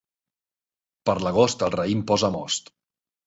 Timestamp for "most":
2.39-2.73